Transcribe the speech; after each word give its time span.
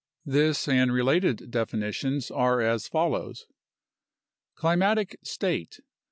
This 0.25 0.67
and 0.67 0.91
related 0.91 1.51
definitions 1.51 2.31
are 2.31 2.59
as 2.59 2.87
follows: 2.87 3.45
Climatic 4.55 5.15
state. 5.21 5.79